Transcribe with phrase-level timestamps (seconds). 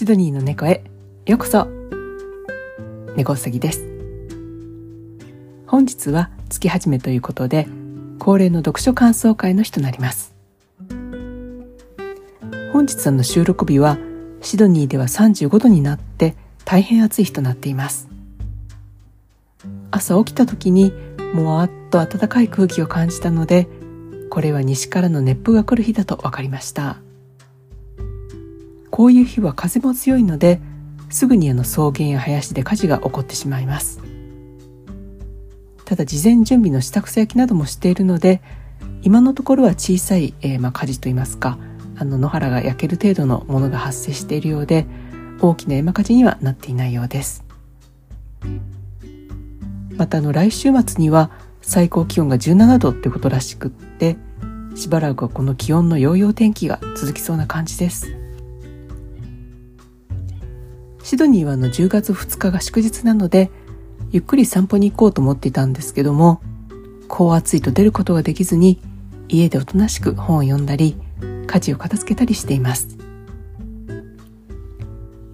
[0.00, 0.82] シドニーの猫へ。
[1.26, 1.68] ようこそ。
[3.16, 3.80] 猫うさぎです。
[5.66, 7.68] 本日は月始めということで
[8.18, 10.34] 恒例の読書感想会の日となります。
[12.72, 13.98] 本日の収録日は
[14.40, 18.08] シドニーでは35度になって大変暑い日となっています。
[19.90, 20.94] 朝起きた時に
[21.34, 23.68] もわっと暖かい空気を感じたので
[24.30, 26.96] これは西からの熱風が来る日だと分かりました。
[28.90, 30.60] こういう日は風も強いので
[31.08, 34.00] すぐにあの草原や林で火事が起こってしまいます。
[35.84, 38.40] ただ事前準備の支度焼きなどもしているので
[39.02, 41.58] 今のところは小さい、えー、まあ、火事といいますか
[41.96, 44.86] あの野原が焼ける程度のものが発生しているようで
[45.40, 47.44] 大きな山火事にはなっていないようです。
[49.96, 54.16] またあの来週末には最高気温が17度ってことらしくって
[54.74, 58.19] しばらくはこの気温のヨーヨー天気が続きそうな感じです。
[61.02, 63.50] シドニーはの10月2日が祝日なので
[64.10, 66.40] ゆっくり散歩に行こうと思っていたんですけども
[67.08, 68.80] こう暑いと出ることができずに
[69.28, 70.96] 家でおとなしく本を読んだり
[71.46, 73.00] 家事を片付けたりしています。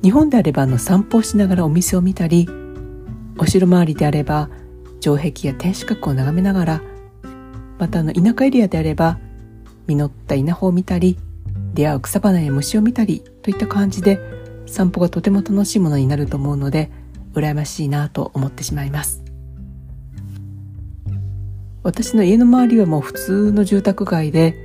[0.06, 2.48] 日本であればあの散歩をしながらお店を見たり
[3.39, 4.48] お城周りであれば
[5.01, 6.80] 城壁や天守閣を眺めながら
[7.78, 9.19] またあの田舎エリアであれば
[9.89, 11.19] 実った稲穂を見たり
[11.75, 14.20] 出会う草花や虫を見たりといった感じで
[14.67, 16.91] 散歩がとても楽しいものになると思うので
[17.34, 19.23] 羨ましいなと思ってしまいます。
[21.83, 24.56] 私の家の周りはもう普通の住宅街で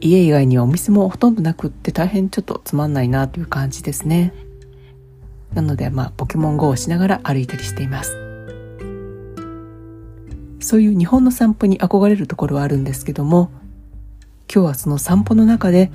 [0.00, 4.32] 家以外にはお店もほとんどなくって大変ちょっとつまんないなという感じですね。
[5.52, 8.16] なのでまあポケモン GO をしながら歩いたりしています。
[10.60, 13.50] そういう日本の散歩に憧れるところはあるんですけども
[14.52, 15.90] 今日はその散歩の中で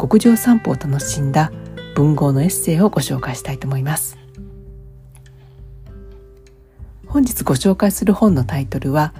[0.00, 1.52] 極上散歩を楽しんだ
[1.96, 4.18] 文豪のエッセイをご紹介したいと思います。
[7.06, 9.14] 本日ご紹介する本のタイトルは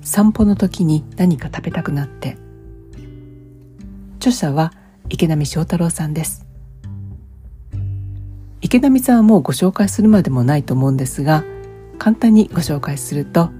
[0.00, 2.38] 散歩の時に何か食べたくなって。
[4.18, 4.72] 著者は
[5.08, 6.46] 池波正太郎さんです。
[8.60, 11.42] 池波さんはもうご紹介するまでもないと思うんですが
[11.98, 13.50] 簡単にご紹介すると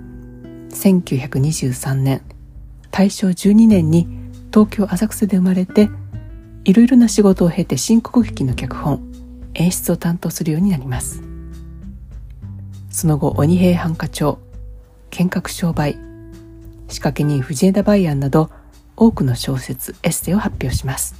[0.70, 2.22] 1923年
[2.92, 4.06] 大正12年に
[4.52, 5.90] 東京浅草で生まれて
[6.64, 9.02] いろいろな仕事を経て新国劇の脚本
[9.54, 11.22] 演出を担当するようになります。
[12.90, 14.38] その後鬼平犯科帳
[15.10, 15.98] 見学商売
[16.88, 18.50] 仕掛け人藤枝梅安など
[18.96, 21.16] 多くの小説エッセイを発表します。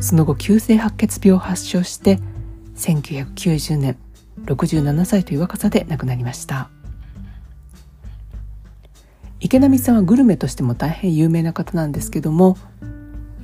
[0.00, 2.18] その後急性白血病を発症して
[2.76, 3.96] 1990年
[4.44, 6.68] 67歳という若さで亡くなりました。
[9.40, 12.56] 池波さんはグルメとしても大変有名な方なんですけども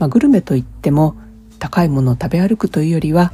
[0.00, 1.15] まあ、グルメといっても
[1.59, 3.33] 高いものを食べ歩くというよりは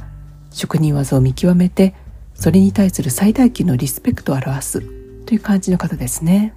[0.51, 1.95] 職人技を見極めて
[2.35, 4.81] それに対する最大級のリスペクトを表す
[5.25, 6.53] という感じの方ですね。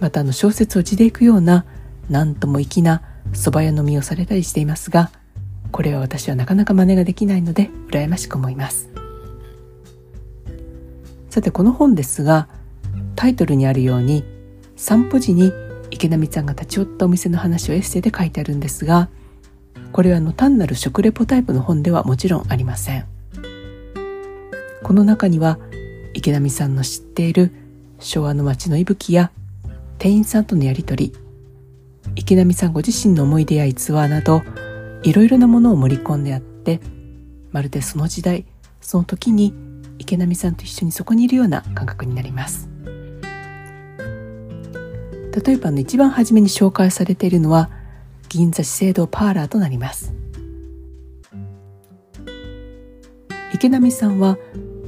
[0.00, 1.64] またあの小説を字でいくような
[2.10, 3.00] 何とも粋な
[3.32, 5.10] 蕎麦屋飲みをされたりしていますが
[5.72, 8.90] これは私はなかなか真似ができないので羨ましく思います。
[11.30, 12.48] さてこの本ですが
[13.14, 14.24] タイトルにあるように
[14.76, 15.52] 散歩時に
[15.94, 19.08] 池波さんが立ち寄ったお店の話をエッセイで書いてあるんですが
[19.92, 23.06] これはの単なる食レポタイプの本ではもちろんありません。
[24.82, 25.58] この中には
[26.12, 27.52] 池波さんの知っている
[28.00, 29.30] 昭和の街の息吹や
[29.98, 31.14] 店員さんとのやり取り
[32.16, 34.42] 池波さんご自身の思い出や逸話など
[35.04, 36.80] いろいろなものを盛り込んであって
[37.52, 38.44] まるでその時代
[38.80, 39.54] その時に
[39.98, 42.68] 池波さんと一緒にそこにいるような感覚になります。
[45.34, 47.70] 例えばの一番初めに紹介されているのは
[48.28, 50.14] 銀座資生堂パーラーとなります。
[53.52, 54.36] 池波さんは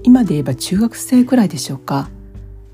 [0.02, 2.08] 今で言えば中学生くらいでしょうか。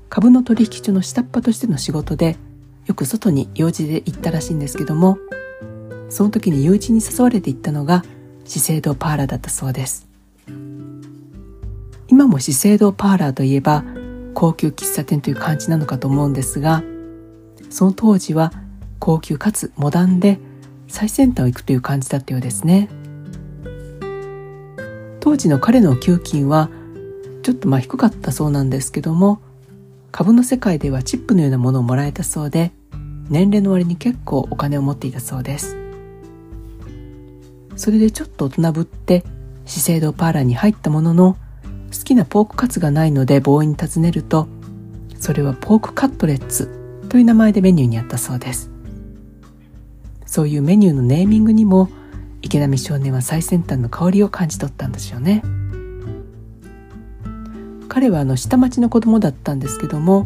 [0.09, 2.37] 株の取引所の下っ端としての仕事で
[2.85, 5.17] よく外に用事で行ったらしいんですけども
[6.09, 8.03] その時に友人に誘われて行ったのが
[8.45, 10.07] 資生堂パーラーだったそうです。
[12.07, 13.83] 今も資生堂パーラーといえば
[14.35, 16.83] 高級喫茶店という感じなのかと思うんですが
[17.73, 18.53] その当時は
[18.99, 20.37] 高級かつモダンで
[20.87, 22.87] 最先端を行くという感じだったようですね。
[25.19, 26.69] 当時の彼の給金は
[27.41, 29.41] ちょっとまあ低かったそうなんですけども
[30.11, 32.71] 株の世界ではチップのようなものをもらえたそうで
[33.29, 35.75] 年齢の割に結構お金を持っていたそうです。
[37.75, 39.23] それでちょっと大人ぶって
[39.65, 41.37] 資生堂パーラーに入ったものの
[41.91, 44.47] 好きなポークカツがないのでボーイに尋ねると
[45.19, 46.82] それはポークカットレッツ
[47.13, 48.71] という名前でメニューにあったそうです。
[50.25, 51.89] そういうメニューのネーミングにも
[52.41, 55.43] 池波少年は最先端の香りを感じ取ったんですよね。
[57.87, 60.25] 彼はあの下町の子供だったんですけども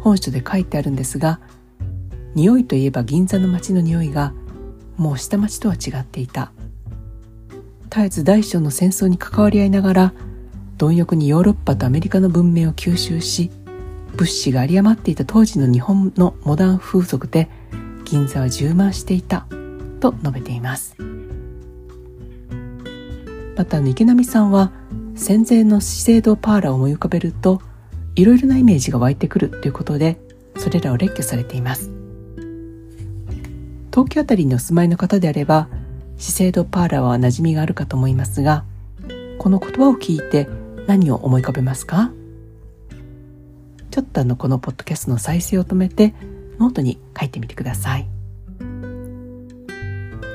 [0.00, 1.38] 本書で書いてあるんですが
[2.34, 4.32] 匂いといえば銀座の街の匂いが
[4.96, 6.50] もう下町とは違っていた。
[7.90, 10.14] 絶えず大小の戦争に関わり合いながら
[10.78, 13.50] 貪欲にヨーロッパとアメリカの文明を吸収し
[14.20, 17.48] 物資が有り余っていた当時の日本のモダン風俗で
[18.04, 19.46] 銀座は充満していた
[19.98, 20.94] と述べています。
[23.56, 24.72] また池波さんは
[25.14, 27.62] 戦前の資生堂パーラーを思い浮かべると
[28.14, 30.20] いろいろなイメージが湧いてくるということで
[30.58, 31.90] それらを列挙されています。
[33.90, 35.70] 東京あたりにお住まいの方であれば
[36.18, 38.64] 資生堂パーラーは馴染みがあるかと思いますが
[39.38, 40.46] この言葉を聞いて
[40.86, 42.12] 何を思い浮かべますか？
[43.90, 46.14] ちょっとあのこのポッドキャストの再生を止めて
[46.58, 48.08] ノートに書いてみてください。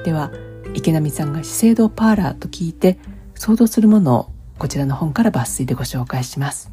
[0.04, 0.32] では
[0.74, 3.00] 池波さんが資生堂パーラーと聞いて
[3.34, 4.30] 想像するものを
[4.60, 6.72] こちらの本から抜粋でご紹介します。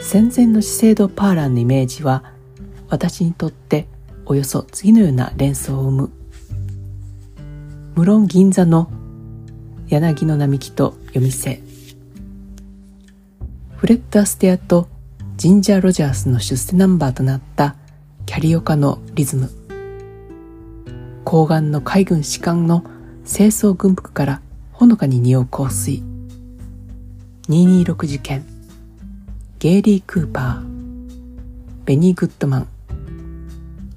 [0.00, 2.24] 戦前の資生堂パーラーのイメージは
[2.88, 3.88] 私にとって
[4.24, 6.10] およそ次のような連想を生む。
[7.94, 8.90] 無論銀座の
[9.88, 11.67] 柳の並木と夜店。
[13.78, 14.88] フレッド・アステアと
[15.36, 17.76] ジンジャー・ロジャースの出世ナンバーとなった
[18.26, 19.52] キャリオカのリズム。
[21.24, 22.82] 高岩の海軍士官の
[23.24, 24.42] 清掃軍服から
[24.72, 26.02] ほのかに匂う香水。
[27.48, 28.44] 226事件。
[29.60, 31.84] ゲイリー・クーパー。
[31.84, 32.68] ベニー・グッドマン。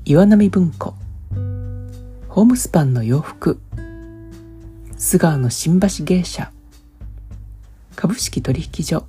[0.05, 0.93] 岩波文庫。
[2.29, 3.59] ホームスパンの洋服。
[4.95, 6.51] 須川の新橋芸者。
[7.95, 9.07] 株式取引所。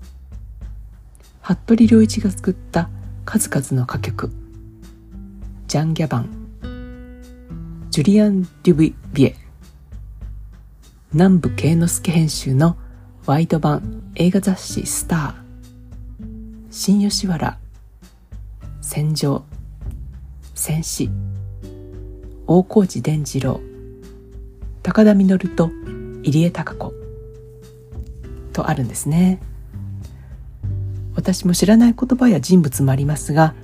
[1.54, 2.88] 服部良一が作った
[3.24, 4.30] 数々の歌曲。
[5.68, 6.28] ジャン・ギャバン。
[7.90, 9.36] ジュリアン・デュビビエ。
[11.12, 12.76] 南部慶之助編集の
[13.26, 16.26] ワイド版映画雑誌スター。
[16.70, 17.58] 新吉原。
[18.80, 19.44] 戦場。
[20.54, 21.10] 戦士
[22.46, 23.60] 大河内伝次郎。
[24.82, 25.70] 高田稔と
[26.22, 26.92] 入江貴子。
[28.52, 29.40] とあるんですね。
[31.22, 33.54] 私も知らない言葉や人物もありますが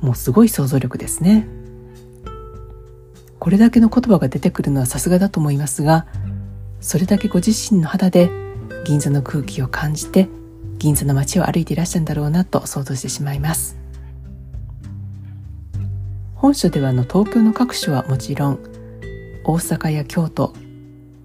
[0.00, 1.46] もうすごい想像力ですね。
[3.38, 6.06] これだけの言葉が出てくるのはさすがだと思いますが
[6.80, 8.30] それだけご自身の肌で
[8.84, 10.28] 銀座の空気を感じて
[10.78, 13.76] 銀座の街を歩いていらっしゃるんだろうなと想像してしまいます。
[16.34, 18.58] 本書ではの東京の各所はもちろん
[19.44, 20.52] 大阪や京都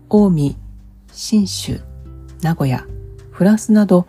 [0.08, 0.56] 近江
[1.12, 1.82] 信州
[2.42, 2.86] 名古屋
[3.32, 4.06] フランスなど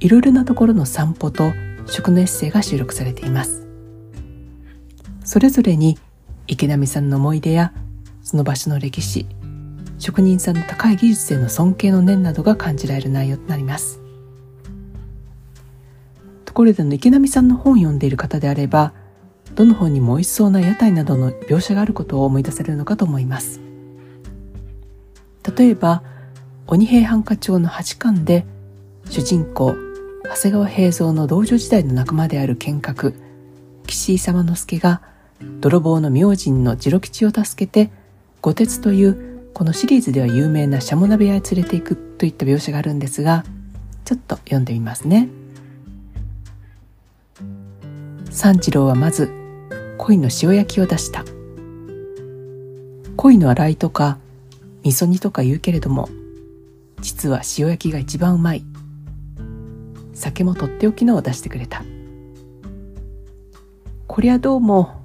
[0.00, 1.52] いろいろなところの散歩と
[1.86, 3.66] 食のエッセイが収録されています。
[5.24, 5.98] それぞれに
[6.46, 7.72] 池波さんの思い出や
[8.22, 9.26] その場所の歴史
[9.98, 14.00] 職人さんの高い技術への尊敬の念などが感じられる内容となります。
[16.44, 18.92] ところでの池波さんの本を読んでいる方であれば
[19.54, 23.60] どの本にも美味しそうな屋台などの描写があることを思い出されるのかと思います。
[25.56, 26.02] 例えば
[26.66, 28.44] 鬼平犯科帳の八巻で
[29.08, 29.85] 主人公
[30.28, 33.14] 長谷川平蔵の道場時代の仲間である剣客
[33.86, 35.00] 岸井様之助が
[35.60, 37.90] 泥棒の明神の次郎吉を助けて
[38.40, 43.44] 五鉄というこのシリーズでは有名なシャモ鍋屋へ連れて行くといった描写があるんですが
[44.04, 45.28] ちょっと読んでみますね。
[48.30, 49.30] 三次郎はまず
[49.98, 51.24] 鯉の塩焼きを出した。
[53.16, 54.18] 鯉の洗いとか
[54.82, 56.08] 味噌煮とか言うけれども
[57.00, 58.64] 実は塩焼きが一番うまい。
[60.16, 61.84] 酒もとっておきのを出してくれた。
[64.06, 65.02] こりゃどうも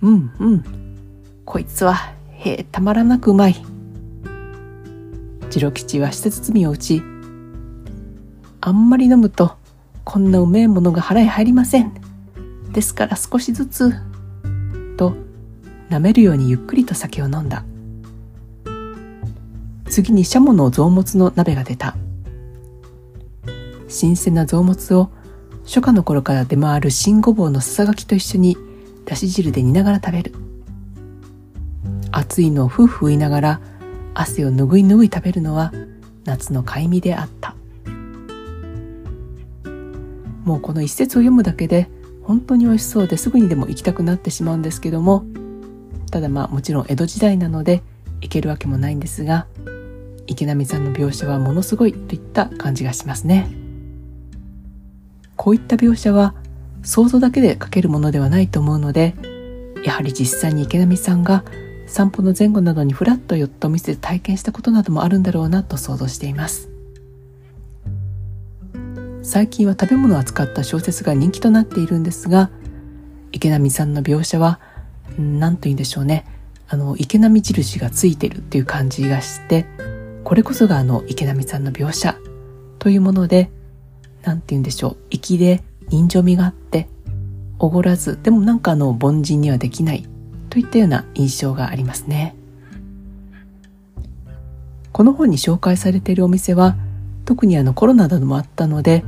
[0.00, 0.64] うんうん。
[1.44, 1.94] こいつは
[2.30, 3.56] へえたまらなくうまい。
[5.50, 7.02] 次郎吉は舌包みを打ち
[8.60, 9.56] あんまり飲むと
[10.04, 11.92] こんなうめえものが腹へ入りません。
[12.72, 13.92] ですから少しずつ
[14.96, 15.14] と
[15.90, 17.62] 舐めるようにゆっくりと酒を飲んだ。
[19.84, 21.94] 次にシャモの臓物の鍋が出た。
[23.94, 25.10] 新鮮な臓物を
[25.64, 28.56] 初夏の頃から出回る新ごぼうのささがきと一緒に
[29.04, 30.34] だし汁で煮ながら食べる
[32.10, 33.60] 暑いのをふうふう言いながら
[34.12, 35.72] 汗をぬぐいぬぐい食べるのは
[36.24, 37.54] 夏の快味であった
[40.44, 41.88] もうこの一節を読むだけで
[42.24, 45.24] 本当に美味しそうですぐにでも行きたくなってしまうんですけども
[46.10, 47.82] ただまあもちろん江戸時代なので
[48.20, 49.46] 行けるわけもないんですが
[50.26, 53.63] 池波さんの描写はものすごいといった感じがしますね。
[55.44, 56.34] こういった描写は
[56.82, 59.14] 想像だけで書けるものではないと思うので
[59.84, 61.44] やはり実際に池波さんが
[61.86, 66.70] 散歩の前後などにふらっと寄ったお店で体験したことなどもあるんだろうなと想像しています。
[69.22, 72.50] 最近は食べ物を扱った小説が人気となっているんですが
[73.30, 74.60] 池波さんの描写は
[75.18, 76.24] 何と言うんでしょうね。
[76.68, 79.66] あの池波印がついてるっていう感じがして
[80.24, 82.16] これこそがあの池波さんの描写
[82.78, 83.50] というもので
[84.24, 84.96] 何て言うんでしょう。
[85.10, 86.88] 粋で人情味があって
[87.58, 90.06] おごらずでもなんかあの凡人にはできない
[90.50, 92.34] といったような印象がありますね。
[94.92, 96.76] この本に紹介されているお店は
[97.24, 99.04] 特にあのコロナなどもあったので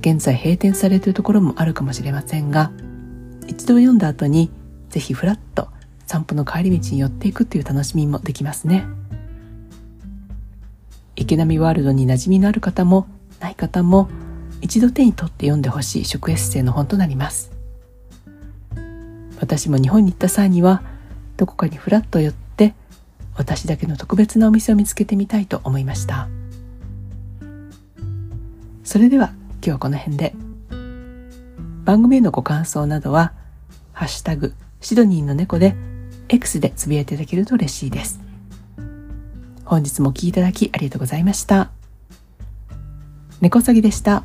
[0.00, 2.72] 現在閉店されているところもあるかもしれませんが
[3.46, 4.50] 一度読んだ後に
[4.90, 5.68] ぜひフラッと
[6.06, 8.84] 散歩の帰り道に寄っていくという楽しみもできますね。
[11.16, 13.06] 池波ワールドに馴染みのある方も
[13.40, 14.08] ない方も
[14.60, 17.50] 一度手に取って読んでほしい食エッセイの本となります。
[19.40, 20.82] 私も日本に行った際には
[21.36, 22.74] どこかにフラッと寄って
[23.36, 26.28] 私だけの特別なお店を見つけてみたいと思いました。
[28.84, 30.34] それでは今日はこの辺で。
[31.84, 33.32] 番組へのご感想などは
[33.92, 35.74] 「ハッシュタグシドニーの猫」で
[36.28, 38.20] X でつぶやいていただけると嬉しいです。
[39.64, 41.70] 本日もお聴きいただきありがとうございました。
[43.40, 44.24] 猫詐欺でした。